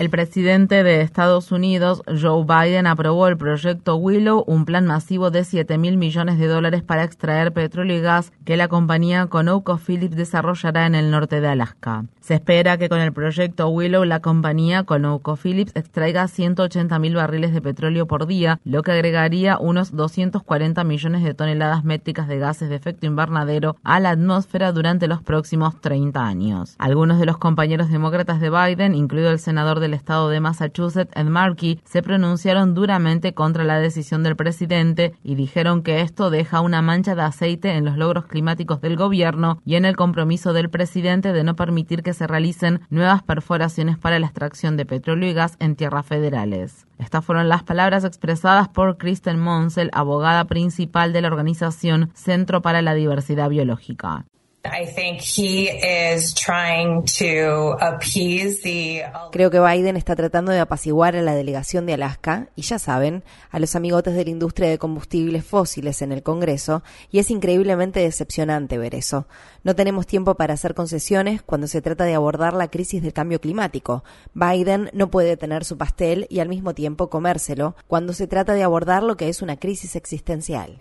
El 0.00 0.08
presidente 0.08 0.82
de 0.82 1.02
Estados 1.02 1.52
Unidos, 1.52 2.02
Joe 2.06 2.46
Biden, 2.46 2.86
aprobó 2.86 3.28
el 3.28 3.36
proyecto 3.36 3.96
Willow, 3.96 4.44
un 4.46 4.64
plan 4.64 4.86
masivo 4.86 5.30
de 5.30 5.44
7 5.44 5.76
mil 5.76 5.98
millones 5.98 6.38
de 6.38 6.46
dólares 6.46 6.82
para 6.82 7.04
extraer 7.04 7.52
petróleo 7.52 7.98
y 7.98 8.00
gas 8.00 8.32
que 8.46 8.56
la 8.56 8.68
compañía 8.68 9.26
ConocoPhillips 9.26 10.16
desarrollará 10.16 10.86
en 10.86 10.94
el 10.94 11.10
norte 11.10 11.42
de 11.42 11.48
Alaska. 11.48 12.06
Se 12.22 12.32
espera 12.32 12.78
que 12.78 12.88
con 12.88 13.00
el 13.00 13.12
proyecto 13.12 13.68
Willow 13.68 14.04
la 14.04 14.20
compañía 14.20 14.84
ConocoPhillips 14.84 15.76
extraiga 15.76 16.26
180 16.28 16.98
mil 16.98 17.16
barriles 17.16 17.52
de 17.52 17.60
petróleo 17.60 18.06
por 18.06 18.26
día, 18.26 18.58
lo 18.64 18.82
que 18.82 18.92
agregaría 18.92 19.58
unos 19.58 19.94
240 19.94 20.82
millones 20.82 21.24
de 21.24 21.34
toneladas 21.34 21.84
métricas 21.84 22.26
de 22.26 22.38
gases 22.38 22.70
de 22.70 22.76
efecto 22.76 23.04
invernadero 23.04 23.76
a 23.84 24.00
la 24.00 24.10
atmósfera 24.10 24.72
durante 24.72 25.08
los 25.08 25.20
próximos 25.20 25.78
30 25.82 26.24
años. 26.24 26.74
Algunos 26.78 27.18
de 27.18 27.26
los 27.26 27.36
compañeros 27.36 27.90
demócratas 27.90 28.40
de 28.40 28.48
Biden, 28.48 28.94
incluido 28.94 29.30
el 29.30 29.38
senador 29.38 29.78
de 29.78 29.89
estado 29.94 30.28
de 30.28 30.40
Massachusetts, 30.40 31.12
Ed 31.14 31.26
Markey, 31.26 31.80
se 31.84 32.02
pronunciaron 32.02 32.74
duramente 32.74 33.34
contra 33.34 33.64
la 33.64 33.78
decisión 33.78 34.22
del 34.22 34.36
presidente 34.36 35.14
y 35.22 35.34
dijeron 35.34 35.82
que 35.82 36.00
esto 36.00 36.30
deja 36.30 36.60
una 36.60 36.82
mancha 36.82 37.14
de 37.14 37.22
aceite 37.22 37.72
en 37.72 37.84
los 37.84 37.96
logros 37.96 38.26
climáticos 38.26 38.80
del 38.80 38.96
gobierno 38.96 39.60
y 39.64 39.76
en 39.76 39.84
el 39.84 39.96
compromiso 39.96 40.52
del 40.52 40.70
presidente 40.70 41.32
de 41.32 41.44
no 41.44 41.56
permitir 41.56 42.02
que 42.02 42.14
se 42.14 42.26
realicen 42.26 42.80
nuevas 42.90 43.22
perforaciones 43.22 43.98
para 43.98 44.18
la 44.18 44.26
extracción 44.26 44.76
de 44.76 44.86
petróleo 44.86 45.30
y 45.30 45.34
gas 45.34 45.56
en 45.58 45.76
tierras 45.76 46.06
federales. 46.06 46.86
Estas 46.98 47.24
fueron 47.24 47.48
las 47.48 47.62
palabras 47.62 48.04
expresadas 48.04 48.68
por 48.68 48.98
Kristen 48.98 49.40
Monsell, 49.40 49.90
abogada 49.92 50.44
principal 50.44 51.12
de 51.12 51.22
la 51.22 51.28
organización 51.28 52.10
Centro 52.14 52.60
para 52.60 52.82
la 52.82 52.94
Diversidad 52.94 53.48
Biológica. 53.48 54.24
Creo 59.32 59.50
que 59.50 59.58
Biden 59.58 59.96
está 59.96 60.14
tratando 60.14 60.52
de 60.52 60.60
apaciguar 60.60 61.16
a 61.16 61.22
la 61.22 61.34
delegación 61.34 61.86
de 61.86 61.94
Alaska 61.94 62.48
y 62.56 62.62
ya 62.62 62.78
saben, 62.78 63.24
a 63.50 63.58
los 63.58 63.74
amigotes 63.74 64.14
de 64.14 64.24
la 64.24 64.30
industria 64.30 64.68
de 64.68 64.78
combustibles 64.78 65.44
fósiles 65.44 66.02
en 66.02 66.12
el 66.12 66.22
Congreso 66.22 66.82
y 67.10 67.20
es 67.20 67.30
increíblemente 67.30 68.00
decepcionante 68.00 68.76
ver 68.76 68.94
eso. 68.94 69.26
No 69.64 69.74
tenemos 69.74 70.06
tiempo 70.06 70.34
para 70.34 70.54
hacer 70.54 70.74
concesiones 70.74 71.42
cuando 71.42 71.66
se 71.66 71.80
trata 71.80 72.04
de 72.04 72.14
abordar 72.14 72.52
la 72.52 72.68
crisis 72.68 73.02
del 73.02 73.12
cambio 73.12 73.40
climático. 73.40 74.04
Biden 74.34 74.90
no 74.92 75.10
puede 75.10 75.36
tener 75.36 75.64
su 75.64 75.78
pastel 75.78 76.26
y 76.28 76.40
al 76.40 76.48
mismo 76.48 76.74
tiempo 76.74 77.08
comérselo 77.08 77.76
cuando 77.86 78.12
se 78.12 78.26
trata 78.26 78.52
de 78.54 78.62
abordar 78.62 79.02
lo 79.02 79.16
que 79.16 79.28
es 79.28 79.40
una 79.40 79.56
crisis 79.56 79.96
existencial. 79.96 80.78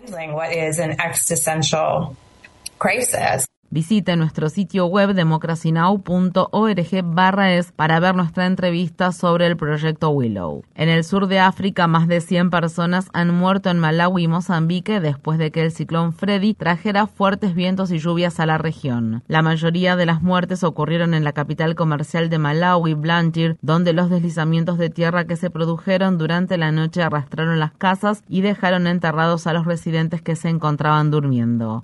Visite 3.72 4.16
nuestro 4.16 4.50
sitio 4.50 4.88
web 4.88 5.14
democracynow.org 5.14 7.04
barra 7.04 7.54
es 7.54 7.72
para 7.72 8.00
ver 8.00 8.16
nuestra 8.16 8.48
entrevista 8.48 9.12
sobre 9.12 9.46
el 9.46 9.58
proyecto 9.58 10.10
Willow. 10.10 10.64
En 10.74 10.90
el 10.90 11.04
sur 11.04 11.28
de 11.28 11.38
África, 11.40 11.86
más 11.86 12.08
de 12.08 12.20
100 12.20 12.50
personas 12.50 13.10
han 13.14 13.30
muerto 13.30 13.70
en 13.70 13.78
Malawi 13.78 14.24
y 14.24 14.28
Mozambique 14.28 15.00
después 15.00 15.38
de 15.38 15.52
que 15.52 15.62
el 15.62 15.72
ciclón 15.72 16.14
Freddy 16.14 16.56
trajera 16.56 17.06
fuertes 17.06 17.54
vientos 17.54 17.92
y 17.92 18.00
lluvias 18.00 18.40
a 18.40 18.48
la 18.48 18.58
región. 18.58 19.22
La 19.28 19.44
mayoría 19.44 19.96
de 19.96 20.08
las 20.08 20.24
muertes 20.24 20.64
ocurrieron 20.64 21.14
en 21.14 21.24
la 21.24 21.34
capital 21.34 21.76
comercial 21.76 22.32
de 22.32 22.40
Malawi, 22.40 22.96
Blantyre, 22.96 23.58
donde 23.62 23.94
los 23.94 24.10
deslizamientos 24.10 24.80
de 24.80 24.90
tierra 24.90 25.26
que 25.26 25.36
se 25.36 25.52
produjeron 25.52 26.18
durante 26.18 26.58
la 26.58 26.72
noche 26.72 27.04
arrastraron 27.04 27.60
las 27.60 27.74
casas 27.74 28.24
y 28.28 28.42
dejaron 28.42 28.88
enterrados 28.88 29.46
a 29.46 29.54
los 29.54 29.68
residentes 29.68 30.24
que 30.24 30.36
se 30.36 30.50
encontraban 30.50 31.12
durmiendo. 31.12 31.84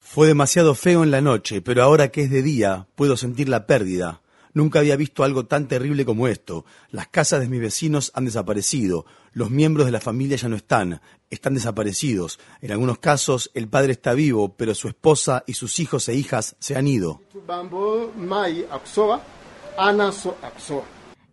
Fue 0.00 0.26
demasiado 0.26 0.74
feo 0.74 1.02
en 1.02 1.10
la 1.10 1.20
noche, 1.20 1.60
pero 1.60 1.82
ahora 1.82 2.08
que 2.08 2.22
es 2.22 2.30
de 2.30 2.42
día, 2.42 2.86
puedo 2.94 3.16
sentir 3.16 3.48
la 3.48 3.66
pérdida. 3.66 4.20
Nunca 4.54 4.80
había 4.80 4.96
visto 4.96 5.24
algo 5.24 5.46
tan 5.46 5.68
terrible 5.68 6.04
como 6.04 6.26
esto. 6.26 6.64
Las 6.90 7.08
casas 7.08 7.40
de 7.40 7.48
mis 7.48 7.60
vecinos 7.60 8.10
han 8.14 8.24
desaparecido. 8.24 9.06
Los 9.32 9.50
miembros 9.50 9.86
de 9.86 9.92
la 9.92 10.00
familia 10.00 10.36
ya 10.36 10.48
no 10.48 10.56
están. 10.56 11.00
Están 11.30 11.54
desaparecidos. 11.54 12.40
En 12.60 12.72
algunos 12.72 12.98
casos, 12.98 13.50
el 13.54 13.68
padre 13.68 13.92
está 13.92 14.14
vivo, 14.14 14.54
pero 14.56 14.74
su 14.74 14.88
esposa 14.88 15.44
y 15.46 15.52
sus 15.52 15.78
hijos 15.78 16.08
e 16.08 16.14
hijas 16.14 16.56
se 16.58 16.76
han 16.76 16.88
ido. 16.88 17.22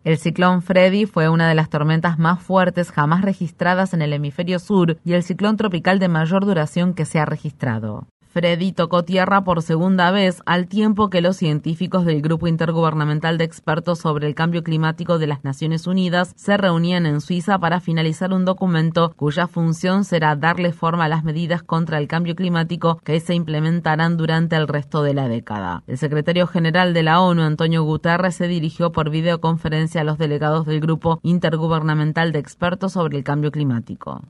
El 0.05 0.19
ciclón 0.19 0.61
Freddy 0.61 1.07
fue 1.07 1.29
una 1.29 1.49
de 1.49 1.55
las 1.55 1.71
tormentas 1.71 2.19
más 2.19 2.39
fuertes 2.39 2.91
jamás 2.91 3.23
registradas 3.23 3.95
en 3.95 4.03
el 4.03 4.13
hemisferio 4.13 4.59
sur 4.59 4.99
y 5.03 5.13
el 5.13 5.23
ciclón 5.23 5.57
tropical 5.57 5.97
de 5.97 6.09
mayor 6.09 6.45
duración 6.45 6.93
que 6.93 7.05
se 7.05 7.17
ha 7.17 7.25
registrado. 7.25 8.05
Freddy 8.35 8.73
tocó 8.73 9.06
tierra 9.06 9.46
por 9.46 9.62
segunda 9.62 10.12
vez 10.12 10.41
al 10.46 10.68
tiempo 10.68 11.09
que 11.09 11.22
los 11.22 11.38
científicos 11.38 12.03
del 12.03 12.22
Grupo 12.22 12.47
Intergubernamental 12.47 13.38
de 13.38 13.46
Expertos 13.46 14.00
sobre 14.00 14.28
el 14.28 14.35
Cambio 14.35 14.62
Climático 14.62 15.19
de 15.19 15.28
las 15.28 15.46
Naciones 15.46 15.88
Unidas 15.88 16.34
se 16.35 16.57
reunían 16.57 17.06
en 17.06 17.22
Suiza 17.22 17.59
para 17.59 17.79
finalizar 17.79 18.34
un 18.34 18.44
documento 18.44 19.13
cuya 19.16 19.47
función 19.47 20.03
será 20.03 20.35
darle 20.35 20.73
forma 20.73 21.06
a 21.06 21.07
las 21.07 21.23
medidas 21.23 21.63
contra 21.63 21.97
el 21.97 22.09
cambio 22.09 22.35
climático 22.35 23.00
que 23.06 23.22
se 23.22 23.35
implementarán 23.35 24.18
durante 24.18 24.57
el 24.57 24.67
resto 24.67 25.02
de 25.02 25.13
la 25.13 25.29
década. 25.29 25.84
El 25.88 25.97
secretario 25.97 26.46
general 26.46 26.94
de 26.94 27.03
la 27.03 27.22
ONU, 27.22 27.41
Antonio 27.41 27.84
Guterres, 27.84 28.35
se 28.35 28.50
dirigió 28.50 28.91
por 28.91 29.12
videoconferencia 29.12 30.02
a 30.02 30.03
los 30.03 30.17
delegados 30.17 30.66
del 30.66 30.81
Grupo 30.81 31.22
Intergubernamental 31.23 32.34
de 32.34 32.40
Expertos 32.40 32.91
sobre 32.91 33.17
el 33.17 33.23
Cambio 33.23 33.50
Climático. 33.52 34.23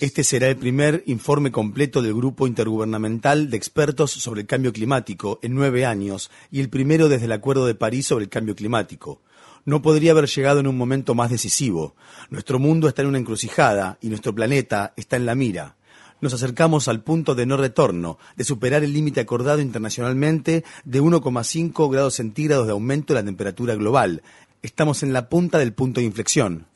Este 0.00 0.24
será 0.24 0.48
el 0.48 0.56
primer 0.56 1.04
informe 1.06 1.52
completo 1.52 2.02
del 2.02 2.14
Grupo 2.14 2.48
Intergubernamental 2.48 3.50
de 3.50 3.56
Expertos 3.56 4.10
sobre 4.10 4.40
el 4.40 4.46
Cambio 4.48 4.72
Climático 4.72 5.38
en 5.42 5.54
nueve 5.54 5.86
años 5.86 6.30
y 6.50 6.60
el 6.60 6.70
primero 6.70 7.08
desde 7.08 7.26
el 7.26 7.32
Acuerdo 7.32 7.66
de 7.66 7.76
París 7.76 8.06
sobre 8.06 8.24
el 8.24 8.30
Cambio 8.30 8.56
Climático. 8.56 9.22
No 9.64 9.80
podría 9.80 10.10
haber 10.10 10.26
llegado 10.26 10.58
en 10.58 10.66
un 10.66 10.76
momento 10.76 11.14
más 11.14 11.30
decisivo. 11.30 11.94
Nuestro 12.30 12.58
mundo 12.58 12.88
está 12.88 13.02
en 13.02 13.08
una 13.08 13.18
encrucijada 13.18 13.98
y 14.00 14.08
nuestro 14.08 14.34
planeta 14.34 14.92
está 14.96 15.16
en 15.16 15.26
la 15.26 15.34
mira 15.34 15.76
nos 16.20 16.34
acercamos 16.34 16.86
al 16.88 17.02
punto 17.02 17.34
de 17.34 17.46
no 17.46 17.56
retorno, 17.56 18.18
de 18.36 18.44
superar 18.44 18.84
el 18.84 18.92
límite 18.92 19.20
acordado 19.20 19.60
internacionalmente 19.60 20.64
de 20.84 21.02
1,5 21.02 21.90
grados 21.90 22.14
centígrados 22.14 22.66
de 22.66 22.72
aumento 22.72 23.14
de 23.14 23.20
la 23.20 23.24
temperatura 23.24 23.74
global, 23.74 24.22
Estamos 24.62 25.02
en 25.02 25.12
la 25.12 25.28
punta 25.28 25.58
del 25.58 25.72
punto 25.72 26.00
de 26.00 26.06
inflexión. 26.06 26.66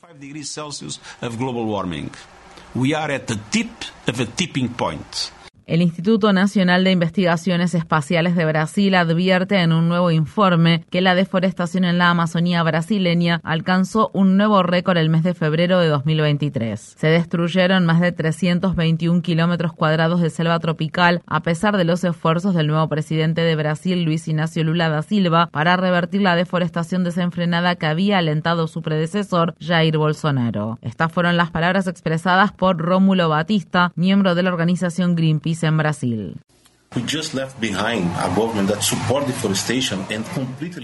We 2.75 2.95
are 2.95 3.15
at 3.15 3.27
the 3.27 3.37
tip 3.50 3.71
of 4.09 4.21
a 4.21 4.27
tipping 4.27 4.69
point. 4.69 5.31
El 5.66 5.81
Instituto 5.81 6.31
Nacional 6.34 6.84
de 6.84 6.91
Investigaciones 6.91 7.75
Espaciales 7.75 8.37
de 8.37 8.45
Brasil 8.45 8.95
advierte 8.95 9.63
en 9.63 9.72
un 9.72 9.89
nuevo 9.89 10.11
informe 10.11 10.84
que 10.91 11.01
la 11.01 11.15
deforestación 11.15 11.84
en 11.84 11.97
la 11.97 12.11
Amazonía 12.11 12.63
brasileña 12.63 13.41
alcanzó 13.43 14.11
un 14.13 14.37
nuevo 14.37 14.63
récord 14.63 14.99
el 14.99 15.09
mes 15.09 15.22
de 15.22 15.33
febrero 15.33 15.78
de 15.78 15.89
2023. 15.89 16.97
Se 16.99 17.07
destruyeron 17.07 17.87
más 17.87 18.03
de 18.03 18.13
321 18.13 19.22
kilómetros 19.22 19.72
cuadrados 19.72 20.21
de 20.21 20.28
selva 20.28 20.59
tropical 20.59 21.22
a 21.27 21.41
pesar 21.41 21.78
de 21.78 21.84
los 21.84 22.05
esfuerzos 22.05 22.55
del 22.55 22.67
nuevo 22.67 22.87
presidente 22.91 23.41
de 23.41 23.57
Brasil, 23.57 24.03
Luis 24.03 24.28
Ignacio 24.28 24.65
Lula 24.65 24.91
da 24.91 25.01
Silva, 25.01 25.49
para 25.51 25.78
revertir 25.78 26.21
la 26.21 26.37
deforestación 26.37 27.05
desenfrenada 27.05 27.77
que 27.77 27.87
había 27.87 28.19
alentado 28.19 28.69
su 28.69 28.83
predecesor, 28.83 29.55
Jair 29.60 29.97
Bolsonaro. 29.97 30.78
Estas 30.83 31.10
fueron 31.10 31.39
las 31.39 31.51
palabras 31.51 31.87
expresadas 31.87 32.53
por 32.53 32.77
Rómulo 32.77 33.31
Batista, 33.31 33.93
miembro 33.97 34.34
de 34.34 34.43
la 34.43 34.51
organización 34.51 35.15
Greenpeace 35.15 35.53
en 35.62 35.77
Brasil. 35.77 36.36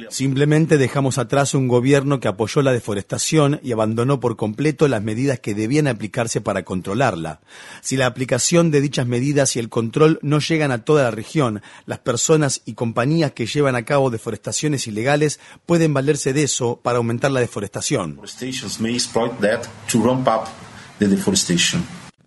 Simplemente 0.09 0.79
dejamos 0.79 1.19
atrás 1.19 1.55
un 1.55 1.69
gobierno 1.69 2.19
que 2.19 2.27
apoyó 2.27 2.63
la 2.63 2.73
deforestación 2.73 3.61
y 3.63 3.71
abandonó 3.71 4.19
por 4.19 4.37
completo 4.37 4.89
las 4.89 5.03
medidas 5.03 5.39
que 5.39 5.55
debían 5.55 5.87
aplicarse 5.87 6.41
para 6.41 6.65
controlarla. 6.65 7.41
Si 7.81 7.97
la 7.97 8.07
aplicación 8.07 8.73
de 8.73 8.81
dichas 8.81 9.07
medidas 9.07 9.55
y 9.55 9.61
el 9.61 9.69
control 9.69 10.19
no 10.23 10.41
llegan 10.41 10.73
a 10.73 10.85
toda 10.85 11.05
la 11.05 11.11
región, 11.13 11.63
las 11.87 12.01
personas 12.01 12.63
y 12.65 12.75
compañías 12.75 13.31
que 13.31 13.47
llevan 13.47 13.77
a 13.77 13.85
cabo 13.85 14.11
deforestaciones 14.11 14.89
ilegales 14.89 15.39
pueden 15.65 15.95
valerse 15.95 16.33
de 16.33 16.43
eso 16.43 16.81
para 16.83 16.99
aumentar 16.99 17.31
la 17.31 17.41
deforestación. 17.41 18.19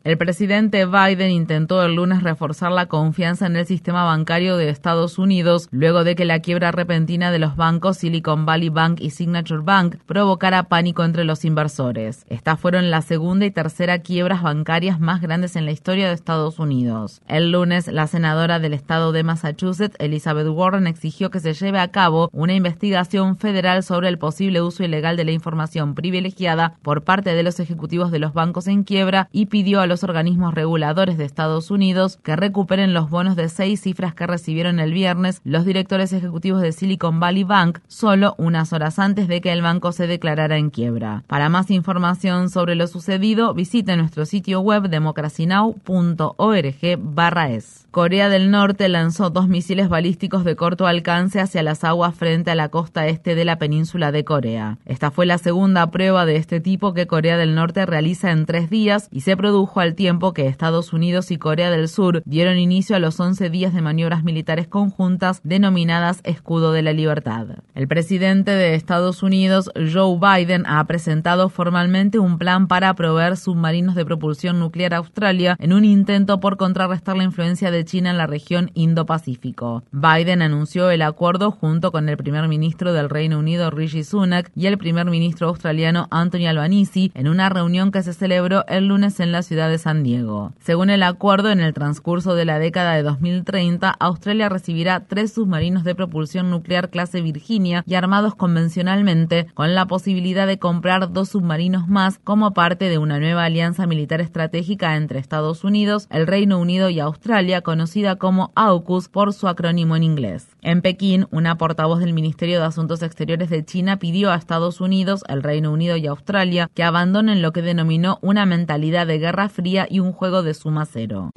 El 0.04 0.18
presidente 0.18 0.86
Biden 0.86 1.32
intentó 1.32 1.82
el 1.82 1.96
lunes 1.96 2.24
reforzar 2.24 2.74
la 2.74 2.88
confianza 2.88 3.46
en 3.46 3.56
el 3.56 3.66
sistema 3.66 4.04
bancario 4.04 4.58
de 4.58 4.68
Estados 4.68 5.18
Unidos 5.18 5.70
luego 5.72 6.04
de 6.04 6.18
que 6.18 6.26
la 6.26 6.42
quiebra 6.42 6.74
repentina 6.74 7.32
de 7.32 7.40
los 7.40 7.56
bancos 7.56 8.00
Silicon 8.00 8.46
Valley 8.46 8.68
Bank 8.68 9.00
y 9.00 9.12
Signature 9.12 9.62
Bank 9.64 9.96
provocara 10.06 10.64
pánico 10.64 11.06
entre 11.06 11.24
los 11.24 11.46
inversores. 11.46 12.26
Estas 12.28 12.60
fueron 12.60 12.92
la 12.92 13.02
segunda 13.02 13.46
y 13.46 13.52
tercera 13.52 14.00
quiebras 14.00 14.44
bancarias 14.44 15.00
más 15.00 15.22
grandes 15.22 15.56
en 15.56 15.64
la 15.64 15.72
historia 15.72 16.10
de 16.10 16.16
Estados 16.16 16.60
Unidos. 16.60 17.22
El 17.30 17.54
lunes, 17.54 17.88
la 17.88 18.08
senadora 18.08 18.60
del 18.60 18.74
estado 18.74 19.14
de 19.14 19.24
Massachusetts, 19.24 19.96
Elizabeth 20.00 20.50
Warren, 20.50 20.86
exigió 20.86 21.32
que 21.32 21.40
se 21.40 21.54
lleve 21.54 21.80
a 21.80 21.92
cabo 21.92 22.30
una 22.34 22.54
investigación 22.54 23.38
federal 23.38 23.84
sobre 23.84 24.10
el 24.10 24.18
posible 24.18 24.62
uso 24.62 24.84
ilegal 24.84 25.16
de 25.16 25.24
la 25.24 25.32
información 25.32 25.96
privilegiada 25.96 26.76
por 26.82 27.06
parte 27.06 27.34
de 27.34 27.44
los 27.44 27.62
ejecutivos 27.62 28.12
de 28.12 28.20
los 28.20 28.34
bancos 28.34 28.68
en 28.68 28.84
quiebra 28.84 29.30
y 29.32 29.46
pidió 29.46 29.80
a 29.80 29.88
los 29.88 29.93
organismos 30.02 30.54
reguladores 30.54 31.18
de 31.18 31.26
Estados 31.26 31.70
Unidos 31.70 32.18
que 32.24 32.38
recuperen 32.38 32.94
los 32.94 33.10
bonos 33.10 33.36
de 33.36 33.50
seis 33.50 33.82
cifras 33.82 34.16
que 34.16 34.26
recibieron 34.26 34.80
el 34.80 34.94
viernes 34.94 35.42
los 35.44 35.66
directores 35.66 36.14
ejecutivos 36.14 36.62
de 36.62 36.72
Silicon 36.72 37.20
Valley 37.20 37.44
Bank 37.44 37.80
solo 37.88 38.34
unas 38.38 38.72
horas 38.72 38.98
antes 38.98 39.28
de 39.28 39.42
que 39.42 39.52
el 39.52 39.62
banco 39.62 39.92
se 39.92 40.08
declarara 40.08 40.58
en 40.58 40.70
quiebra. 40.70 41.24
Para 41.28 41.50
más 41.50 41.70
información 41.70 42.50
sobre 42.50 42.76
lo 42.76 42.88
sucedido, 42.88 43.54
visite 43.54 43.98
nuestro 43.98 44.26
sitio 44.26 44.62
web 44.62 44.88
democracynow.org/es. 44.90 47.88
Corea 47.92 48.30
del 48.30 48.50
Norte 48.50 48.88
lanzó 48.90 49.30
dos 49.30 49.48
misiles 49.48 49.88
balísticos 49.88 50.44
de 50.44 50.56
corto 50.56 50.88
alcance 50.88 51.40
hacia 51.40 51.62
las 51.62 51.84
aguas 51.84 52.16
frente 52.16 52.50
a 52.50 52.56
la 52.56 52.70
costa 52.70 53.06
este 53.08 53.36
de 53.36 53.46
la 53.46 53.60
península 53.60 54.12
de 54.12 54.24
Corea. 54.24 54.80
Esta 54.86 55.12
fue 55.12 55.28
la 55.28 55.38
segunda 55.38 55.92
prueba 55.92 56.26
de 56.26 56.38
este 56.38 56.60
tipo 56.60 56.96
que 56.96 57.06
Corea 57.06 57.38
del 57.38 57.54
Norte 57.54 57.86
realiza 57.86 58.32
en 58.32 58.48
tres 58.48 58.72
días 58.72 59.10
y 59.12 59.22
se 59.22 59.38
produjo 59.38 59.80
al 59.84 59.96
tiempo 59.96 60.34
que 60.34 60.48
Estados 60.48 60.94
Unidos 60.94 61.30
y 61.30 61.38
Corea 61.38 61.70
del 61.70 61.88
Sur 61.88 62.24
dieron 62.26 62.58
inicio 62.58 62.96
a 62.96 63.00
los 63.00 63.20
11 63.20 63.50
días 63.50 63.74
de 63.74 63.82
maniobras 63.82 64.24
militares 64.24 64.68
conjuntas 64.68 65.42
denominadas 65.44 66.22
Escudo 66.24 66.72
de 66.72 66.82
la 66.82 66.94
Libertad. 66.94 67.46
El 67.76 67.88
presidente 67.88 68.52
de 68.52 68.76
Estados 68.76 69.24
Unidos, 69.24 69.70
Joe 69.76 70.18
Biden, 70.18 70.66
ha 70.66 70.84
presentado 70.86 71.50
formalmente 71.50 72.20
un 72.20 72.38
plan 72.38 72.68
para 72.68 72.94
proveer 72.94 73.38
submarinos 73.38 73.96
de 73.96 74.06
propulsión 74.06 74.60
nuclear 74.60 74.94
a 74.94 74.98
Australia 74.98 75.56
en 75.60 75.74
un 75.74 75.86
intento 75.86 76.40
por 76.40 76.58
contrarrestar 76.58 77.18
la 77.18 77.24
influencia 77.24 77.72
de 77.72 77.86
China 77.86 78.12
en 78.12 78.18
la 78.18 78.28
región 78.28 78.72
Indo-Pacífico. 78.74 79.84
Biden 79.92 80.42
anunció 80.42 80.90
el 80.90 81.02
acuerdo 81.02 81.52
junto 81.52 81.92
con 81.92 82.10
el 82.10 82.18
primer 82.18 82.48
ministro 82.48 82.94
del 82.94 83.10
Reino 83.10 83.40
Unido, 83.40 83.70
Rishi 83.70 84.04
Sunak, 84.04 84.52
y 84.56 84.68
el 84.68 84.78
primer 84.78 85.06
ministro 85.06 85.50
australiano, 85.50 86.08
Anthony 86.12 86.48
Albanese, 86.48 87.12
en 87.14 87.28
una 87.28 87.50
reunión 87.50 87.92
que 87.92 88.04
se 88.04 88.14
celebró 88.14 88.66
el 88.68 88.88
lunes 88.88 89.20
en 89.20 89.32
la 89.32 89.44
ciudad 89.44 89.70
de 89.70 89.73
San 89.78 90.04
Diego. 90.04 90.54
Según 90.60 90.90
el 90.90 91.04
acuerdo, 91.04 91.50
en 91.50 91.60
el 91.60 91.74
transcurso 91.74 92.36
de 92.36 92.46
la 92.46 92.60
década 92.60 92.94
de 92.94 93.04
2030, 93.04 93.90
Australia 94.00 94.50
recibirá 94.50 95.02
tres 95.08 95.34
submarinos 95.34 95.84
de 95.84 95.96
propulsión 95.96 96.50
nuclear 96.50 96.90
clase 96.90 97.22
Virginia 97.22 97.84
y 97.86 97.96
armados 97.96 98.36
convencionalmente, 98.36 99.48
con 99.54 99.76
la 99.76 99.86
posibilidad 99.86 100.48
de 100.48 100.60
comprar 100.60 101.12
dos 101.12 101.30
submarinos 101.30 101.88
más 101.88 102.20
como 102.24 102.54
parte 102.54 102.90
de 102.90 102.98
una 102.98 103.20
nueva 103.20 103.46
alianza 103.46 103.88
militar 103.88 104.22
estratégica 104.22 104.96
entre 104.96 105.20
Estados 105.20 105.64
Unidos, 105.64 106.08
el 106.10 106.28
Reino 106.28 106.60
Unido 106.60 106.90
y 106.90 107.00
Australia, 107.00 107.62
conocida 107.62 108.16
como 108.18 108.52
AUKUS 108.56 109.10
por 109.10 109.34
su 109.34 109.48
acrónimo 109.48 109.96
en 109.96 110.04
inglés. 110.04 110.48
En 110.62 110.82
Pekín, 110.82 111.28
una 111.32 111.58
portavoz 111.58 112.00
del 112.00 112.14
Ministerio 112.14 112.60
de 112.60 112.66
Asuntos 112.66 113.02
Exteriores 113.02 113.50
de 113.50 113.66
China 113.66 113.98
pidió 113.98 114.32
a 114.32 114.36
Estados 114.36 114.82
Unidos, 114.82 115.24
el 115.28 115.44
Reino 115.44 115.72
Unido 115.72 115.98
y 115.98 116.08
Australia 116.08 116.70
que 116.74 116.84
abandonen 116.84 117.42
lo 117.42 117.52
que 117.52 117.62
denominó 117.62 118.20
una 118.22 118.46
mentalidad 118.46 119.08
de 119.08 119.20
guerra 119.20 119.50
fría 119.50 119.63
y 119.64 120.00
un 120.00 120.12
juego 120.12 120.44
de 120.44 120.54
suma 120.54 120.86
cero. 120.86 121.32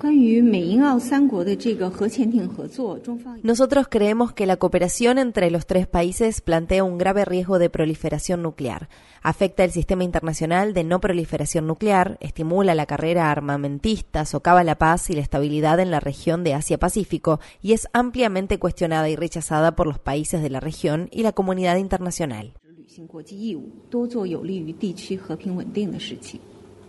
Nosotros 3.43 3.87
creemos 3.89 4.33
que 4.33 4.47
la 4.47 4.57
cooperación 4.57 5.19
entre 5.19 5.51
los 5.51 5.67
tres 5.67 5.87
países 5.87 6.41
plantea 6.41 6.85
un 6.85 6.99
grave 6.99 7.25
riesgo 7.25 7.59
de 7.59 7.71
proliferación 7.71 8.43
nuclear. 8.43 8.89
Afecta 9.23 9.65
el 9.65 9.71
sistema 9.71 10.05
internacional 10.05 10.75
de 10.75 10.85
no 10.85 11.01
proliferación 11.01 11.67
nuclear, 11.67 12.19
estimula 12.21 12.75
la 12.75 12.87
carrera 12.87 13.31
armamentista, 13.31 14.25
socava 14.25 14.65
la 14.65 14.79
paz 14.79 15.11
y 15.11 15.15
la 15.15 15.21
estabilidad 15.21 15.81
en 15.81 15.91
la 15.91 16.01
región 16.01 16.45
de 16.45 16.55
Asia-Pacífico 16.55 17.41
y 17.63 17.73
es 17.73 17.89
ampliamente 17.93 18.59
cuestionada 18.59 19.09
y 19.09 19.17
rechazada 19.17 19.77
por 19.77 19.87
los 19.87 19.99
países 19.99 20.43
de 20.43 20.51
la 20.51 20.61
región 20.61 21.09
y 21.13 21.23
la 21.23 21.33
comunidad 21.33 21.77
internacional. 21.77 22.55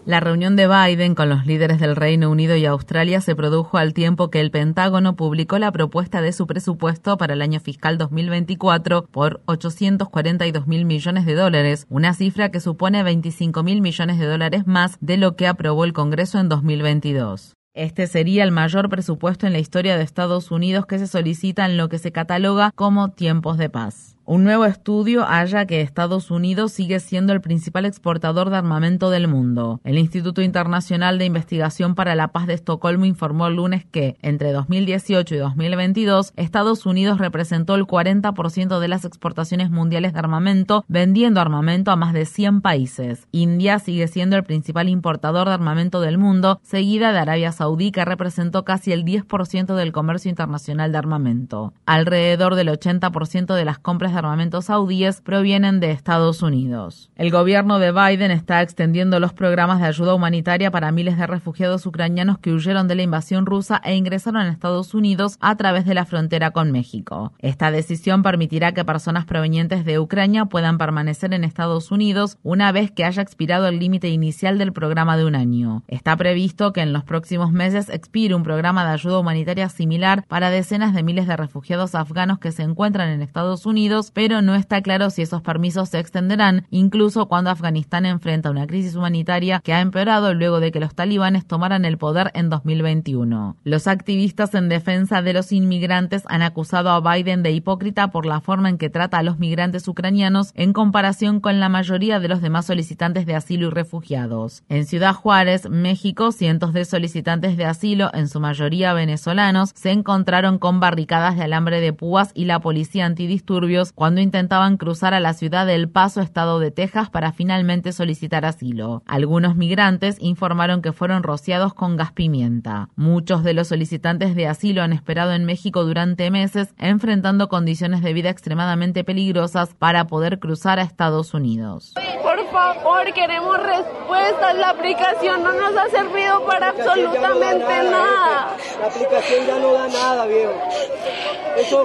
La 0.07 0.21
reunión 0.21 0.55
de 0.55 0.69
Biden 0.69 1.15
con 1.15 1.27
los 1.27 1.45
líderes 1.45 1.81
del 1.81 1.97
Reino 1.97 2.31
Unido 2.31 2.55
y 2.55 2.65
Australia 2.65 3.19
se 3.19 3.35
produjo 3.35 3.77
al 3.77 3.93
tiempo 3.93 4.29
que 4.29 4.39
el 4.39 4.51
Pentágono 4.51 5.17
publicó 5.17 5.59
la 5.59 5.69
propuesta 5.73 6.21
de 6.21 6.31
su 6.31 6.47
presupuesto 6.47 7.17
para 7.17 7.33
el 7.33 7.41
año 7.41 7.59
fiscal 7.59 7.97
2024 7.97 9.07
por 9.07 9.41
842 9.47 10.65
mil 10.65 10.85
millones 10.85 11.25
de 11.25 11.35
dólares, 11.35 11.87
una 11.89 12.13
cifra 12.13 12.51
que 12.51 12.61
supone 12.61 13.03
25 13.03 13.63
mil 13.63 13.81
millones 13.81 14.17
de 14.17 14.27
dólares 14.27 14.65
más 14.65 14.97
de 15.01 15.17
lo 15.17 15.35
que 15.35 15.45
aprobó 15.45 15.83
el 15.83 15.91
Congreso 15.91 16.39
en 16.39 16.47
2022. 16.47 17.55
Este 17.73 18.07
sería 18.07 18.45
el 18.45 18.51
mayor 18.51 18.87
presupuesto 18.87 19.45
en 19.45 19.51
la 19.51 19.59
historia 19.59 19.97
de 19.97 20.05
Estados 20.05 20.51
Unidos 20.51 20.85
que 20.85 20.99
se 20.99 21.07
solicita 21.07 21.65
en 21.65 21.75
lo 21.75 21.89
que 21.89 21.99
se 21.99 22.13
cataloga 22.13 22.71
como 22.75 23.09
tiempos 23.09 23.57
de 23.57 23.69
paz. 23.69 24.16
Un 24.29 24.43
nuevo 24.43 24.65
estudio 24.65 25.23
halla 25.23 25.65
que 25.65 25.79
Estados 25.79 26.31
Unidos 26.31 26.73
sigue 26.73 26.99
siendo 26.99 27.31
el 27.31 27.39
principal 27.39 27.85
exportador 27.85 28.49
de 28.49 28.57
armamento 28.57 29.09
del 29.09 29.29
mundo. 29.29 29.79
El 29.85 29.97
Instituto 29.97 30.41
Internacional 30.41 31.17
de 31.17 31.23
Investigación 31.23 31.95
para 31.95 32.13
la 32.13 32.33
Paz 32.33 32.45
de 32.45 32.53
Estocolmo 32.53 33.05
informó 33.05 33.47
el 33.47 33.55
lunes 33.55 33.85
que, 33.85 34.17
entre 34.21 34.51
2018 34.51 35.33
y 35.33 35.37
2022, 35.37 36.33
Estados 36.35 36.85
Unidos 36.85 37.19
representó 37.19 37.75
el 37.75 37.85
40% 37.85 38.79
de 38.79 38.87
las 38.89 39.05
exportaciones 39.05 39.71
mundiales 39.71 40.11
de 40.11 40.19
armamento, 40.19 40.83
vendiendo 40.89 41.39
armamento 41.39 41.91
a 41.91 41.95
más 41.95 42.11
de 42.11 42.25
100 42.25 42.59
países. 42.59 43.29
India 43.31 43.79
sigue 43.79 44.09
siendo 44.09 44.35
el 44.35 44.43
principal 44.43 44.89
importador 44.89 45.47
de 45.47 45.53
armamento 45.53 46.01
del 46.01 46.17
mundo, 46.17 46.59
seguida 46.63 47.13
de 47.13 47.19
Arabia 47.19 47.53
Saudí, 47.53 47.93
que 47.93 48.03
representó 48.03 48.65
casi 48.65 48.91
el 48.91 49.05
10% 49.05 49.73
del 49.75 49.93
comercio 49.93 50.29
internacional 50.29 50.91
de 50.91 50.97
armamento. 50.97 51.73
Alrededor 51.85 52.55
del 52.55 52.67
80% 52.67 53.55
de 53.55 53.63
las 53.63 53.79
compras 53.79 54.11
de 54.11 54.16
armamentos 54.17 54.65
saudíes 54.65 55.21
provienen 55.21 55.79
de 55.79 55.91
Estados 55.91 56.41
Unidos. 56.41 57.09
El 57.15 57.31
gobierno 57.31 57.79
de 57.79 57.91
Biden 57.91 58.31
está 58.31 58.61
extendiendo 58.61 59.19
los 59.19 59.33
programas 59.33 59.79
de 59.79 59.87
ayuda 59.87 60.13
humanitaria 60.13 60.71
para 60.71 60.91
miles 60.91 61.17
de 61.17 61.27
refugiados 61.27 61.85
ucranianos 61.85 62.39
que 62.39 62.51
huyeron 62.51 62.87
de 62.87 62.95
la 62.95 63.03
invasión 63.03 63.45
rusa 63.45 63.81
e 63.83 63.95
ingresaron 63.95 64.41
a 64.41 64.49
Estados 64.49 64.93
Unidos 64.93 65.37
a 65.39 65.55
través 65.55 65.85
de 65.85 65.93
la 65.93 66.05
frontera 66.05 66.51
con 66.51 66.71
México. 66.71 67.33
Esta 67.39 67.71
decisión 67.71 68.23
permitirá 68.23 68.73
que 68.73 68.83
personas 68.83 69.25
provenientes 69.25 69.85
de 69.85 69.99
Ucrania 69.99 70.45
puedan 70.45 70.77
permanecer 70.77 71.33
en 71.33 71.43
Estados 71.43 71.91
Unidos 71.91 72.37
una 72.43 72.71
vez 72.71 72.91
que 72.91 73.05
haya 73.05 73.21
expirado 73.21 73.67
el 73.67 73.79
límite 73.79 74.09
inicial 74.09 74.57
del 74.57 74.73
programa 74.73 75.17
de 75.17 75.25
un 75.25 75.35
año. 75.35 75.83
Está 75.87 76.15
previsto 76.17 76.73
que 76.73 76.81
en 76.81 76.93
los 76.93 77.03
próximos 77.03 77.51
meses 77.51 77.89
expire 77.89 78.35
un 78.35 78.43
programa 78.43 78.85
de 78.85 78.91
ayuda 78.91 79.19
humanitaria 79.19 79.69
similar 79.69 80.25
para 80.27 80.49
decenas 80.49 80.93
de 80.93 81.03
miles 81.03 81.27
de 81.27 81.37
refugiados 81.37 81.95
afganos 81.95 82.39
que 82.39 82.51
se 82.51 82.63
encuentran 82.63 83.09
en 83.09 83.21
Estados 83.21 83.65
Unidos 83.65 84.06
pero 84.11 84.41
no 84.41 84.55
está 84.55 84.81
claro 84.81 85.09
si 85.09 85.21
esos 85.21 85.41
permisos 85.41 85.89
se 85.89 85.99
extenderán, 85.99 86.65
incluso 86.69 87.27
cuando 87.27 87.49
Afganistán 87.49 88.05
enfrenta 88.05 88.51
una 88.51 88.67
crisis 88.67 88.95
humanitaria 88.95 89.61
que 89.63 89.73
ha 89.73 89.81
empeorado 89.81 90.33
luego 90.33 90.59
de 90.59 90.71
que 90.71 90.79
los 90.79 90.95
talibanes 90.95 91.45
tomaran 91.45 91.85
el 91.85 91.97
poder 91.97 92.31
en 92.33 92.49
2021. 92.49 93.57
Los 93.63 93.87
activistas 93.87 94.53
en 94.55 94.69
defensa 94.69 95.21
de 95.21 95.33
los 95.33 95.51
inmigrantes 95.51 96.23
han 96.27 96.41
acusado 96.41 96.89
a 96.89 97.01
Biden 97.01 97.43
de 97.43 97.51
hipócrita 97.51 98.09
por 98.09 98.25
la 98.25 98.41
forma 98.41 98.69
en 98.69 98.77
que 98.77 98.89
trata 98.89 99.17
a 99.17 99.23
los 99.23 99.39
migrantes 99.39 99.87
ucranianos 99.87 100.51
en 100.55 100.73
comparación 100.73 101.39
con 101.39 101.59
la 101.59 101.69
mayoría 101.69 102.19
de 102.19 102.27
los 102.27 102.41
demás 102.41 102.65
solicitantes 102.65 103.25
de 103.25 103.35
asilo 103.35 103.67
y 103.67 103.71
refugiados. 103.71 104.63
En 104.69 104.85
Ciudad 104.85 105.13
Juárez, 105.13 105.69
México, 105.69 106.31
cientos 106.31 106.73
de 106.73 106.85
solicitantes 106.85 107.57
de 107.57 107.65
asilo, 107.65 108.09
en 108.13 108.27
su 108.27 108.39
mayoría 108.39 108.93
venezolanos, 108.93 109.71
se 109.75 109.91
encontraron 109.91 110.59
con 110.59 110.79
barricadas 110.79 111.35
de 111.35 111.43
alambre 111.43 111.81
de 111.81 111.93
púas 111.93 112.31
y 112.33 112.45
la 112.45 112.59
policía 112.59 113.05
antidisturbios 113.05 113.91
cuando 113.97 114.21
intentaban 114.21 114.77
cruzar 114.77 115.15
a 115.15 115.19
la 115.19 115.33
ciudad 115.33 115.65
del 115.65 115.89
Paso, 115.89 116.21
estado 116.21 116.59
de 116.59 116.69
Texas, 116.69 117.09
para 117.09 117.31
finalmente 117.31 117.91
solicitar 117.91 118.45
asilo. 118.45 119.01
Algunos 119.07 119.55
migrantes 119.55 120.17
informaron 120.19 120.83
que 120.83 120.93
fueron 120.93 121.23
rociados 121.23 121.73
con 121.73 121.97
gas 121.97 122.11
pimienta. 122.11 122.89
Muchos 122.95 123.43
de 123.43 123.55
los 123.55 123.69
solicitantes 123.69 124.35
de 124.35 124.45
asilo 124.45 124.83
han 124.83 124.93
esperado 124.93 125.33
en 125.33 125.45
México 125.45 125.83
durante 125.83 126.29
meses, 126.29 126.75
enfrentando 126.77 127.49
condiciones 127.49 128.03
de 128.03 128.13
vida 128.13 128.29
extremadamente 128.29 129.03
peligrosas 129.03 129.73
para 129.73 130.05
poder 130.05 130.37
cruzar 130.37 130.77
a 130.77 130.83
Estados 130.83 131.33
Unidos. 131.33 131.95
Por 132.21 132.51
favor, 132.51 133.11
queremos 133.13 133.57
respuestas. 133.57 134.57
La 134.57 134.69
aplicación 134.69 135.41
no 135.41 135.53
nos 135.53 135.75
ha 135.75 135.89
servido 135.89 136.45
para 136.45 136.69
absolutamente 136.69 137.65
nada. 137.89 138.55
La 138.79 138.87
aplicación 138.89 139.47
ya 139.47 139.57
no 139.57 139.73
da 139.73 139.87
nada, 139.87 140.27
viejo. 140.27 140.53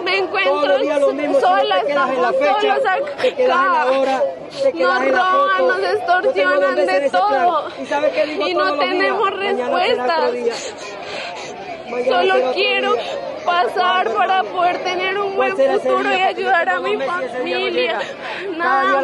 Me 0.04 0.18
encuentro 0.18 0.78
sola, 1.40 1.78
estamos 1.80 2.36
solos 2.36 2.86
acá. 2.86 2.98
En 3.22 3.48
la 3.48 3.86
hora, 3.86 4.22
te 4.62 4.72
quedas 4.72 5.00
nos 5.00 5.10
roban, 5.10 5.58
foto, 5.58 5.78
nos 5.78 5.92
extorsionan 5.92 6.76
no 6.76 6.86
de 6.86 7.10
todo. 7.10 7.68
¿Y, 7.78 8.50
Y 8.50 8.54
no 8.54 8.78
tenemos 8.78 9.30
respuestas. 9.30 10.30
Solo 12.08 12.52
quiero 12.54 12.96
pasar 13.44 14.12
para 14.14 14.42
poder 14.44 14.78
tener 14.84 15.18
un 15.18 15.36
buen 15.36 15.52
¿Cuál 15.52 15.56
será 15.56 15.74
ese 15.74 15.88
futuro 15.88 16.12
y 16.14 16.20
ayudar 16.20 16.68
a 16.68 16.80
mi 16.80 16.98
familia. 16.98 18.00
Nada 18.56 19.00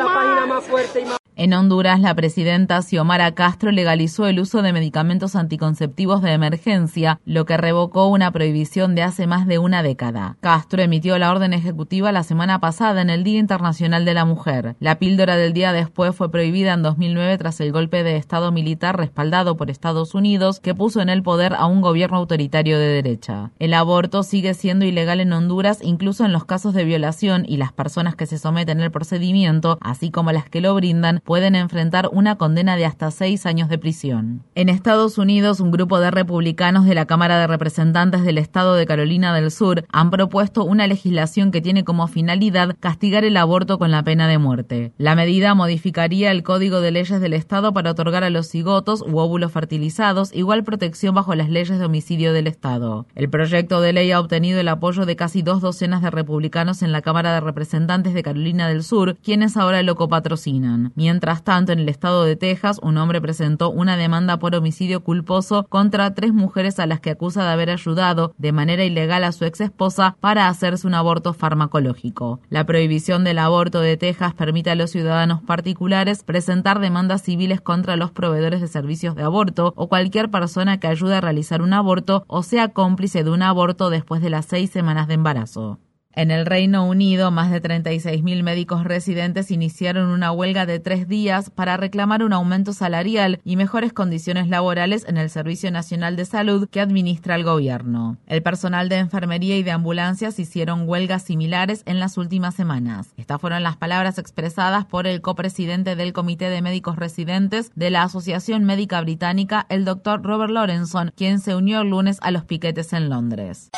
más. 0.46 1.17
En 1.40 1.54
Honduras, 1.54 2.00
la 2.00 2.16
presidenta 2.16 2.82
Xiomara 2.82 3.32
Castro 3.32 3.70
legalizó 3.70 4.26
el 4.26 4.40
uso 4.40 4.60
de 4.60 4.72
medicamentos 4.72 5.36
anticonceptivos 5.36 6.20
de 6.20 6.32
emergencia, 6.32 7.20
lo 7.24 7.46
que 7.46 7.56
revocó 7.56 8.08
una 8.08 8.32
prohibición 8.32 8.96
de 8.96 9.04
hace 9.04 9.28
más 9.28 9.46
de 9.46 9.60
una 9.60 9.84
década. 9.84 10.36
Castro 10.40 10.82
emitió 10.82 11.16
la 11.16 11.30
orden 11.30 11.52
ejecutiva 11.52 12.10
la 12.10 12.24
semana 12.24 12.58
pasada 12.58 13.02
en 13.02 13.08
el 13.08 13.22
Día 13.22 13.38
Internacional 13.38 14.04
de 14.04 14.14
la 14.14 14.24
Mujer. 14.24 14.74
La 14.80 14.98
píldora 14.98 15.36
del 15.36 15.52
día 15.52 15.72
después 15.72 16.12
fue 16.12 16.28
prohibida 16.28 16.72
en 16.72 16.82
2009 16.82 17.38
tras 17.38 17.60
el 17.60 17.70
golpe 17.70 18.02
de 18.02 18.16
Estado 18.16 18.50
militar 18.50 18.96
respaldado 18.96 19.56
por 19.56 19.70
Estados 19.70 20.16
Unidos 20.16 20.58
que 20.58 20.74
puso 20.74 21.00
en 21.02 21.08
el 21.08 21.22
poder 21.22 21.54
a 21.54 21.66
un 21.66 21.82
gobierno 21.82 22.16
autoritario 22.16 22.80
de 22.80 22.88
derecha. 22.88 23.52
El 23.60 23.74
aborto 23.74 24.24
sigue 24.24 24.54
siendo 24.54 24.84
ilegal 24.84 25.20
en 25.20 25.32
Honduras 25.32 25.78
incluso 25.82 26.24
en 26.24 26.32
los 26.32 26.46
casos 26.46 26.74
de 26.74 26.82
violación 26.82 27.44
y 27.46 27.58
las 27.58 27.72
personas 27.72 28.16
que 28.16 28.26
se 28.26 28.38
someten 28.38 28.80
al 28.80 28.90
procedimiento, 28.90 29.78
así 29.80 30.10
como 30.10 30.32
las 30.32 30.50
que 30.50 30.60
lo 30.60 30.74
brindan, 30.74 31.22
pueden 31.28 31.56
enfrentar 31.56 32.08
una 32.10 32.36
condena 32.36 32.74
de 32.76 32.86
hasta 32.86 33.10
seis 33.10 33.44
años 33.44 33.68
de 33.68 33.76
prisión. 33.76 34.44
En 34.54 34.70
Estados 34.70 35.18
Unidos, 35.18 35.60
un 35.60 35.70
grupo 35.70 36.00
de 36.00 36.10
republicanos 36.10 36.86
de 36.86 36.94
la 36.94 37.04
Cámara 37.04 37.38
de 37.38 37.46
Representantes 37.46 38.22
del 38.24 38.38
Estado 38.38 38.76
de 38.76 38.86
Carolina 38.86 39.34
del 39.34 39.50
Sur 39.50 39.84
han 39.92 40.10
propuesto 40.10 40.64
una 40.64 40.86
legislación 40.86 41.50
que 41.50 41.60
tiene 41.60 41.84
como 41.84 42.08
finalidad 42.08 42.76
castigar 42.80 43.26
el 43.26 43.36
aborto 43.36 43.78
con 43.78 43.90
la 43.90 44.02
pena 44.02 44.26
de 44.26 44.38
muerte. 44.38 44.94
La 44.96 45.14
medida 45.14 45.54
modificaría 45.54 46.30
el 46.30 46.42
Código 46.42 46.80
de 46.80 46.92
Leyes 46.92 47.20
del 47.20 47.34
Estado 47.34 47.74
para 47.74 47.90
otorgar 47.90 48.24
a 48.24 48.30
los 48.30 48.48
cigotos 48.48 49.04
u 49.06 49.18
óvulos 49.18 49.52
fertilizados 49.52 50.34
igual 50.34 50.64
protección 50.64 51.14
bajo 51.14 51.34
las 51.34 51.50
leyes 51.50 51.78
de 51.78 51.84
homicidio 51.84 52.32
del 52.32 52.46
Estado. 52.46 53.04
El 53.14 53.28
proyecto 53.28 53.82
de 53.82 53.92
ley 53.92 54.12
ha 54.12 54.20
obtenido 54.20 54.60
el 54.60 54.68
apoyo 54.68 55.04
de 55.04 55.16
casi 55.16 55.42
dos 55.42 55.60
docenas 55.60 56.00
de 56.00 56.10
republicanos 56.10 56.80
en 56.80 56.90
la 56.90 57.02
Cámara 57.02 57.34
de 57.34 57.40
Representantes 57.40 58.14
de 58.14 58.22
Carolina 58.22 58.66
del 58.66 58.82
Sur, 58.82 59.18
quienes 59.22 59.58
ahora 59.58 59.82
lo 59.82 59.94
copatrocinan. 59.94 60.90
Tanto, 61.20 61.72
en 61.72 61.80
el 61.80 61.88
estado 61.88 62.24
de 62.24 62.36
Texas, 62.36 62.78
un 62.82 62.96
hombre 62.96 63.20
presentó 63.20 63.70
una 63.70 63.96
demanda 63.96 64.38
por 64.38 64.54
homicidio 64.54 65.02
culposo 65.02 65.66
contra 65.68 66.14
tres 66.14 66.32
mujeres 66.32 66.78
a 66.78 66.86
las 66.86 67.00
que 67.00 67.10
acusa 67.10 67.44
de 67.44 67.50
haber 67.50 67.70
ayudado 67.70 68.34
de 68.38 68.52
manera 68.52 68.84
ilegal 68.84 69.24
a 69.24 69.32
su 69.32 69.44
ex 69.44 69.60
esposa 69.60 70.16
para 70.20 70.48
hacerse 70.48 70.86
un 70.86 70.94
aborto 70.94 71.34
farmacológico. 71.34 72.40
La 72.50 72.64
prohibición 72.64 73.24
del 73.24 73.38
aborto 73.38 73.80
de 73.80 73.96
Texas 73.96 74.34
permite 74.34 74.70
a 74.70 74.74
los 74.74 74.90
ciudadanos 74.90 75.42
particulares 75.42 76.22
presentar 76.22 76.80
demandas 76.80 77.22
civiles 77.22 77.60
contra 77.60 77.96
los 77.96 78.10
proveedores 78.10 78.60
de 78.60 78.68
servicios 78.68 79.14
de 79.14 79.22
aborto 79.22 79.72
o 79.76 79.88
cualquier 79.88 80.30
persona 80.30 80.78
que 80.78 80.86
ayude 80.86 81.16
a 81.16 81.20
realizar 81.20 81.62
un 81.62 81.72
aborto 81.72 82.24
o 82.26 82.42
sea 82.42 82.68
cómplice 82.68 83.24
de 83.24 83.30
un 83.30 83.42
aborto 83.42 83.90
después 83.90 84.22
de 84.22 84.30
las 84.30 84.46
seis 84.46 84.70
semanas 84.70 85.08
de 85.08 85.14
embarazo. 85.14 85.78
En 86.18 86.32
el 86.32 86.46
Reino 86.46 86.84
Unido, 86.84 87.30
más 87.30 87.52
de 87.52 87.62
36.000 87.62 88.42
médicos 88.42 88.82
residentes 88.82 89.52
iniciaron 89.52 90.10
una 90.10 90.32
huelga 90.32 90.66
de 90.66 90.80
tres 90.80 91.06
días 91.06 91.48
para 91.48 91.76
reclamar 91.76 92.24
un 92.24 92.32
aumento 92.32 92.72
salarial 92.72 93.40
y 93.44 93.54
mejores 93.54 93.92
condiciones 93.92 94.48
laborales 94.48 95.04
en 95.06 95.16
el 95.16 95.30
Servicio 95.30 95.70
Nacional 95.70 96.16
de 96.16 96.24
Salud 96.24 96.68
que 96.68 96.80
administra 96.80 97.36
el 97.36 97.44
gobierno. 97.44 98.16
El 98.26 98.42
personal 98.42 98.88
de 98.88 98.96
enfermería 98.96 99.56
y 99.58 99.62
de 99.62 99.70
ambulancias 99.70 100.40
hicieron 100.40 100.88
huelgas 100.88 101.22
similares 101.22 101.84
en 101.86 102.00
las 102.00 102.18
últimas 102.18 102.56
semanas. 102.56 103.10
Estas 103.16 103.40
fueron 103.40 103.62
las 103.62 103.76
palabras 103.76 104.18
expresadas 104.18 104.86
por 104.86 105.06
el 105.06 105.20
copresidente 105.20 105.94
del 105.94 106.12
Comité 106.12 106.50
de 106.50 106.62
Médicos 106.62 106.96
Residentes 106.96 107.70
de 107.76 107.90
la 107.90 108.02
Asociación 108.02 108.64
Médica 108.64 109.00
Británica, 109.02 109.66
el 109.68 109.84
doctor 109.84 110.20
Robert 110.24 110.50
Lorenson, 110.50 111.12
quien 111.14 111.38
se 111.38 111.54
unió 111.54 111.82
el 111.82 111.90
lunes 111.90 112.18
a 112.22 112.32
los 112.32 112.42
piquetes 112.42 112.92
en 112.92 113.08
Londres. 113.08 113.70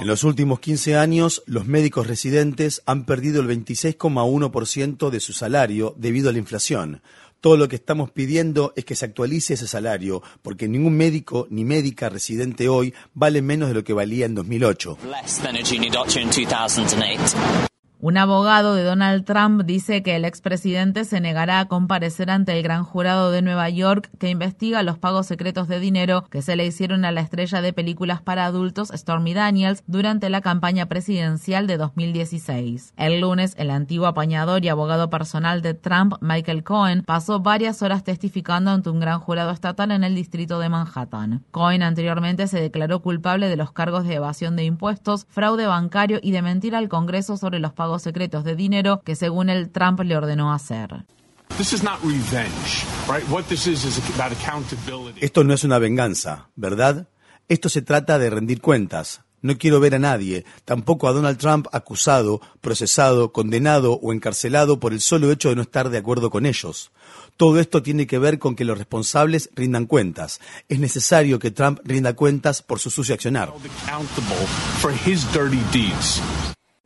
En 0.00 0.06
los 0.06 0.24
últimos 0.24 0.60
15 0.60 0.96
años, 0.96 1.42
los 1.46 1.66
médicos 1.66 2.06
residentes 2.06 2.82
han 2.86 3.04
perdido 3.04 3.40
el 3.40 3.48
26,1% 3.48 5.10
de 5.10 5.20
su 5.20 5.32
salario 5.32 5.94
debido 5.96 6.30
a 6.30 6.32
la 6.32 6.38
inflación. 6.38 7.02
Todo 7.40 7.58
lo 7.58 7.68
que 7.68 7.76
estamos 7.76 8.10
pidiendo 8.10 8.72
es 8.74 8.86
que 8.86 8.94
se 8.94 9.04
actualice 9.04 9.52
ese 9.54 9.66
salario, 9.66 10.22
porque 10.40 10.66
ningún 10.66 10.96
médico 10.96 11.46
ni 11.50 11.64
médica 11.64 12.08
residente 12.08 12.68
hoy 12.70 12.94
vale 13.12 13.42
menos 13.42 13.68
de 13.68 13.74
lo 13.74 13.84
que 13.84 13.92
valía 13.92 14.24
en 14.24 14.34
2008. 14.34 14.96
Un 18.06 18.18
abogado 18.18 18.74
de 18.74 18.82
Donald 18.82 19.24
Trump 19.24 19.62
dice 19.64 20.02
que 20.02 20.14
el 20.14 20.26
expresidente 20.26 21.06
se 21.06 21.22
negará 21.22 21.58
a 21.60 21.68
comparecer 21.68 22.30
ante 22.30 22.52
el 22.52 22.62
gran 22.62 22.84
jurado 22.84 23.30
de 23.30 23.40
Nueva 23.40 23.70
York 23.70 24.10
que 24.18 24.28
investiga 24.28 24.82
los 24.82 24.98
pagos 24.98 25.26
secretos 25.26 25.68
de 25.68 25.80
dinero 25.80 26.26
que 26.28 26.42
se 26.42 26.54
le 26.54 26.66
hicieron 26.66 27.06
a 27.06 27.12
la 27.12 27.22
estrella 27.22 27.62
de 27.62 27.72
películas 27.72 28.20
para 28.20 28.44
adultos 28.44 28.92
Stormy 28.94 29.32
Daniels 29.32 29.84
durante 29.86 30.28
la 30.28 30.42
campaña 30.42 30.84
presidencial 30.84 31.66
de 31.66 31.78
2016. 31.78 32.92
El 32.98 33.22
lunes, 33.22 33.54
el 33.56 33.70
antiguo 33.70 34.06
apañador 34.06 34.62
y 34.66 34.68
abogado 34.68 35.08
personal 35.08 35.62
de 35.62 35.72
Trump, 35.72 36.16
Michael 36.20 36.62
Cohen, 36.62 37.04
pasó 37.04 37.40
varias 37.40 37.80
horas 37.80 38.04
testificando 38.04 38.70
ante 38.70 38.90
un 38.90 39.00
gran 39.00 39.18
jurado 39.18 39.50
estatal 39.50 39.92
en 39.92 40.04
el 40.04 40.14
distrito 40.14 40.58
de 40.58 40.68
Manhattan. 40.68 41.42
Cohen 41.50 41.82
anteriormente 41.82 42.48
se 42.48 42.60
declaró 42.60 43.00
culpable 43.00 43.48
de 43.48 43.56
los 43.56 43.72
cargos 43.72 44.04
de 44.04 44.16
evasión 44.16 44.56
de 44.56 44.64
impuestos, 44.64 45.24
fraude 45.30 45.66
bancario 45.66 46.18
y 46.22 46.32
de 46.32 46.42
mentir 46.42 46.76
al 46.76 46.90
Congreso 46.90 47.38
sobre 47.38 47.60
los 47.60 47.72
pagos 47.94 48.02
secretos 48.02 48.44
de 48.44 48.56
dinero 48.56 49.02
que 49.04 49.14
según 49.14 49.48
el 49.48 49.70
Trump 49.70 50.00
le 50.00 50.16
ordenó 50.16 50.52
hacer. 50.52 51.04
Esto 55.20 55.44
no 55.44 55.54
es 55.54 55.64
una 55.64 55.78
venganza, 55.78 56.48
¿verdad? 56.56 57.08
Esto 57.48 57.68
se 57.68 57.82
trata 57.82 58.18
de 58.18 58.30
rendir 58.30 58.60
cuentas. 58.60 59.20
No 59.42 59.58
quiero 59.58 59.78
ver 59.78 59.94
a 59.94 59.98
nadie, 59.98 60.46
tampoco 60.64 61.06
a 61.06 61.12
Donald 61.12 61.36
Trump 61.36 61.66
acusado, 61.70 62.40
procesado, 62.62 63.30
condenado 63.30 63.92
o 63.92 64.12
encarcelado 64.12 64.80
por 64.80 64.94
el 64.94 65.02
solo 65.02 65.30
hecho 65.30 65.50
de 65.50 65.56
no 65.56 65.62
estar 65.62 65.90
de 65.90 65.98
acuerdo 65.98 66.30
con 66.30 66.46
ellos. 66.46 66.90
Todo 67.36 67.60
esto 67.60 67.82
tiene 67.82 68.06
que 68.06 68.18
ver 68.18 68.38
con 68.38 68.56
que 68.56 68.64
los 68.64 68.78
responsables 68.78 69.50
rindan 69.54 69.84
cuentas. 69.84 70.40
Es 70.70 70.78
necesario 70.78 71.38
que 71.38 71.50
Trump 71.50 71.78
rinda 71.84 72.14
cuentas 72.14 72.62
por 72.62 72.78
su 72.80 72.88
sucio 72.90 73.14
accionar. 73.14 73.52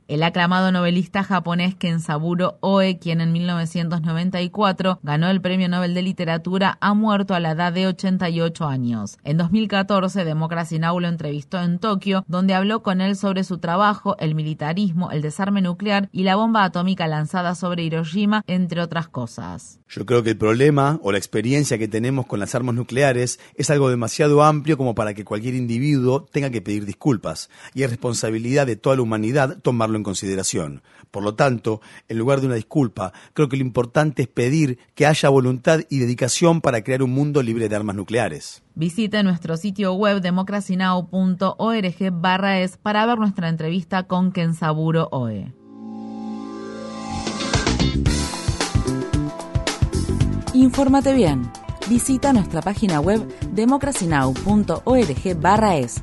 El 0.09 0.23
aclamado 0.23 0.73
novelista 0.73 1.23
japonés 1.23 1.75
Kensaburo 1.75 2.57
Oe, 2.61 2.99
quien 2.99 3.21
en 3.21 3.31
1994 3.31 5.01
ganó 5.03 5.29
el 5.29 5.43
Premio 5.43 5.69
Nobel 5.69 5.93
de 5.93 6.01
Literatura, 6.01 6.79
ha 6.81 6.95
muerto 6.95 7.35
a 7.35 7.41
la 7.41 7.51
edad 7.51 7.75
de 7.75 7.89
88 7.89 8.67
años. 8.67 9.19
En 9.23 9.37
2014, 9.37 10.25
Democracy 10.25 10.79
Now! 10.79 10.99
lo 10.99 11.09
entrevistó 11.09 11.61
en 11.61 11.79
Tokio, 11.79 12.25
donde 12.27 12.55
habló 12.55 12.83
con 12.83 13.03
él 13.03 13.17
sobre 13.17 13.45
su 13.45 13.59
trabajo, 13.59 14.17
el 14.19 14.35
militarismo, 14.35 15.11
el 15.11 15.21
desarme 15.21 15.61
nuclear 15.61 16.09
y 16.11 16.23
la 16.23 16.37
bomba 16.37 16.65
atómica 16.65 17.07
lanzada 17.07 17.55
sobre 17.55 17.83
Hiroshima, 17.83 18.45
entre 18.47 18.81
otras 18.81 19.09
cosas. 19.09 19.79
Yo 19.91 20.07
creo 20.07 20.23
que 20.23 20.31
el 20.31 20.39
problema 20.39 20.99
o 21.03 21.13
la 21.13 21.19
experiencia 21.19 21.77
que 21.77 21.87
tenemos 21.87 22.25
con 22.25 22.41
las 22.41 22.55
armas 22.55 22.75
nucleares 22.75 23.41
es 23.57 23.69
algo 23.69 23.91
demasiado 23.91 24.43
amplio 24.43 24.79
como 24.79 24.95
para 24.95 25.13
que 25.13 25.27
cualquier 25.27 25.55
individuo 25.55 26.25
tenga 26.33 26.49
que 26.49 26.63
pedir 26.63 26.87
disculpas, 26.87 27.51
y 27.75 27.83
es 27.83 27.91
responsabilidad 27.91 28.67
de 28.67 28.77
toda 28.77 28.97
la 28.97 29.03
humanidad 29.03 29.59
tomarlo 29.61 29.98
en 29.99 30.05
consideración. 30.05 30.83
Por 31.11 31.23
lo 31.23 31.35
tanto, 31.35 31.81
en 32.09 32.19
lugar 32.19 32.41
de 32.41 32.47
una 32.47 32.55
disculpa, 32.55 33.13
creo 33.35 33.49
que 33.49 33.57
lo 33.57 33.63
importante 33.63 34.23
es 34.23 34.29
pedir 34.29 34.79
que 34.95 35.07
haya 35.07 35.29
voluntad 35.29 35.81
y 35.91 35.99
dedicación 35.99 36.61
para 36.61 36.83
crear 36.83 37.03
un 37.03 37.11
mundo 37.11 37.43
libre 37.43 37.69
de 37.69 37.77
armas 37.77 37.97
nucleares. 37.97 38.63
Visite 38.75 39.23
nuestro 39.23 39.57
sitio 39.57 39.93
web 39.95 40.21
democracynow.org 40.21 42.13
barra 42.13 42.61
es 42.61 42.77
para 42.77 43.05
ver 43.07 43.19
nuestra 43.19 43.49
entrevista 43.49 44.05
con 44.05 44.33
Kensaburo 44.33 45.09
Oe. 45.11 45.53
Infórmate 50.55 51.13
bien. 51.15 51.51
Visita 51.89 52.33
nuestra 52.33 52.63
página 52.63 53.01
web 53.01 53.27
democracynow.org 53.53 55.41
barra 55.41 55.77
es. 55.77 56.03